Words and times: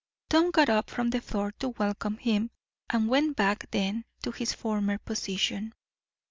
Tom 0.31 0.49
got 0.49 0.67
up 0.67 0.89
from 0.89 1.11
the 1.11 1.21
floor 1.21 1.51
to 1.59 1.69
welcome 1.69 2.17
him, 2.17 2.49
and 2.89 3.07
went 3.07 3.37
back 3.37 3.69
then 3.69 4.03
to 4.23 4.31
his 4.31 4.51
former 4.51 4.97
position. 4.97 5.75